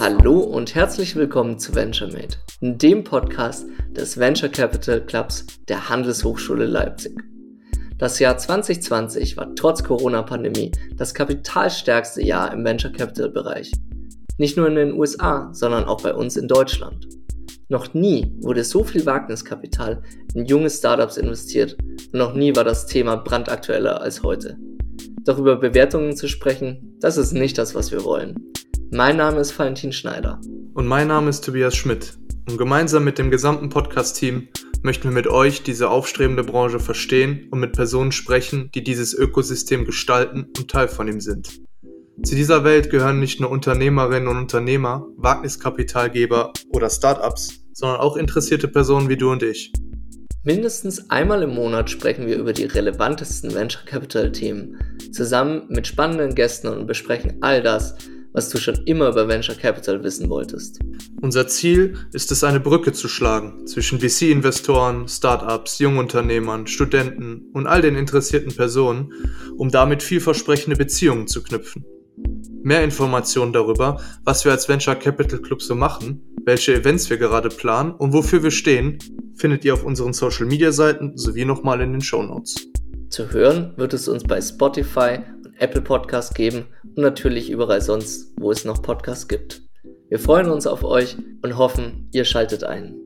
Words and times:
Hallo 0.00 0.40
und 0.40 0.74
herzlich 0.74 1.14
willkommen 1.14 1.58
zu 1.58 1.74
VentureMate, 1.74 2.38
dem 2.60 3.04
Podcast 3.04 3.66
des 3.90 4.18
Venture 4.18 4.48
Capital 4.48 5.04
Clubs 5.06 5.46
der 5.68 5.88
Handelshochschule 5.88 6.66
Leipzig. 6.66 7.16
Das 7.98 8.18
Jahr 8.18 8.36
2020 8.36 9.36
war 9.36 9.54
trotz 9.54 9.84
Corona-Pandemie 9.84 10.72
das 10.96 11.14
kapitalstärkste 11.14 12.22
Jahr 12.22 12.52
im 12.52 12.64
Venture 12.64 12.90
Capital 12.90 13.30
Bereich. 13.30 13.70
Nicht 14.38 14.56
nur 14.56 14.66
in 14.66 14.74
den 14.74 14.92
USA, 14.92 15.50
sondern 15.52 15.84
auch 15.84 16.02
bei 16.02 16.14
uns 16.14 16.36
in 16.36 16.48
Deutschland. 16.48 17.06
Noch 17.68 17.94
nie 17.94 18.32
wurde 18.42 18.62
so 18.62 18.84
viel 18.84 19.04
Wagniskapital 19.06 20.00
in 20.34 20.46
junge 20.46 20.70
Startups 20.70 21.16
investiert 21.16 21.76
und 22.12 22.14
noch 22.14 22.32
nie 22.32 22.54
war 22.54 22.62
das 22.62 22.86
Thema 22.86 23.16
brandaktueller 23.16 24.00
als 24.00 24.22
heute. 24.22 24.56
Doch 25.24 25.38
über 25.38 25.56
Bewertungen 25.56 26.16
zu 26.16 26.28
sprechen, 26.28 26.96
das 27.00 27.16
ist 27.16 27.32
nicht 27.32 27.58
das, 27.58 27.74
was 27.74 27.90
wir 27.90 28.04
wollen. 28.04 28.36
Mein 28.92 29.16
Name 29.16 29.40
ist 29.40 29.58
Valentin 29.58 29.92
Schneider. 29.92 30.40
Und 30.74 30.86
mein 30.86 31.08
Name 31.08 31.28
ist 31.28 31.44
Tobias 31.44 31.74
Schmidt. 31.74 32.16
Und 32.48 32.56
gemeinsam 32.56 33.02
mit 33.02 33.18
dem 33.18 33.32
gesamten 33.32 33.68
Podcast-Team 33.68 34.46
möchten 34.82 35.08
wir 35.08 35.14
mit 35.14 35.26
euch 35.26 35.64
diese 35.64 35.90
aufstrebende 35.90 36.44
Branche 36.44 36.78
verstehen 36.78 37.48
und 37.50 37.58
mit 37.58 37.72
Personen 37.72 38.12
sprechen, 38.12 38.70
die 38.76 38.84
dieses 38.84 39.12
Ökosystem 39.12 39.84
gestalten 39.84 40.46
und 40.56 40.70
Teil 40.70 40.86
von 40.86 41.08
ihm 41.08 41.20
sind. 41.20 41.65
Zu 42.22 42.34
dieser 42.34 42.64
Welt 42.64 42.90
gehören 42.90 43.20
nicht 43.20 43.40
nur 43.40 43.50
Unternehmerinnen 43.50 44.28
und 44.28 44.38
Unternehmer, 44.38 45.06
Wagniskapitalgeber 45.16 46.52
oder 46.70 46.88
Startups, 46.88 47.60
sondern 47.74 48.00
auch 48.00 48.16
interessierte 48.16 48.68
Personen 48.68 49.08
wie 49.10 49.18
du 49.18 49.30
und 49.30 49.42
ich. 49.42 49.70
Mindestens 50.42 51.10
einmal 51.10 51.42
im 51.42 51.54
Monat 51.54 51.90
sprechen 51.90 52.26
wir 52.26 52.38
über 52.38 52.52
die 52.52 52.64
relevantesten 52.64 53.52
Venture 53.52 53.84
Capital 53.84 54.32
Themen, 54.32 54.78
zusammen 55.12 55.64
mit 55.68 55.86
spannenden 55.86 56.34
Gästen 56.34 56.68
und 56.68 56.86
besprechen 56.86 57.38
all 57.42 57.62
das, 57.62 57.96
was 58.32 58.48
du 58.48 58.58
schon 58.58 58.76
immer 58.86 59.08
über 59.08 59.28
Venture 59.28 59.56
Capital 59.56 60.02
wissen 60.02 60.30
wolltest. 60.30 60.78
Unser 61.20 61.48
Ziel 61.48 61.98
ist 62.12 62.30
es, 62.32 62.44
eine 62.44 62.60
Brücke 62.60 62.92
zu 62.92 63.08
schlagen 63.08 63.66
zwischen 63.66 63.98
VC-Investoren, 64.00 65.08
Startups, 65.08 65.78
Jungunternehmern, 65.80 66.66
Studenten 66.66 67.50
und 67.52 67.66
all 67.66 67.82
den 67.82 67.96
interessierten 67.96 68.54
Personen, 68.54 69.12
um 69.56 69.70
damit 69.70 70.02
vielversprechende 70.02 70.76
Beziehungen 70.76 71.26
zu 71.26 71.42
knüpfen. 71.42 71.84
Mehr 72.66 72.82
Informationen 72.82 73.52
darüber, 73.52 74.00
was 74.24 74.44
wir 74.44 74.50
als 74.50 74.68
Venture 74.68 74.96
Capital 74.96 75.38
Club 75.38 75.62
so 75.62 75.76
machen, 75.76 76.20
welche 76.46 76.74
Events 76.74 77.08
wir 77.08 77.16
gerade 77.16 77.48
planen 77.48 77.92
und 77.92 78.12
wofür 78.12 78.42
wir 78.42 78.50
stehen, 78.50 78.98
findet 79.36 79.64
ihr 79.64 79.72
auf 79.72 79.84
unseren 79.84 80.12
Social 80.12 80.46
Media 80.46 80.72
Seiten 80.72 81.16
sowie 81.16 81.44
nochmal 81.44 81.80
in 81.80 81.92
den 81.92 82.00
Show 82.00 82.24
Notes. 82.24 82.56
Zu 83.08 83.30
hören 83.30 83.72
wird 83.76 83.94
es 83.94 84.08
uns 84.08 84.24
bei 84.24 84.40
Spotify 84.40 85.20
Apple 85.60 85.80
Podcast 85.80 86.34
geben 86.34 86.64
und 86.82 87.04
natürlich 87.04 87.50
überall 87.50 87.82
sonst, 87.82 88.34
wo 88.40 88.50
es 88.50 88.64
noch 88.64 88.82
Podcasts 88.82 89.28
gibt. 89.28 89.62
Wir 90.08 90.18
freuen 90.18 90.48
uns 90.48 90.66
auf 90.66 90.82
euch 90.82 91.16
und 91.42 91.56
hoffen, 91.56 92.10
ihr 92.12 92.24
schaltet 92.24 92.64
ein. 92.64 92.96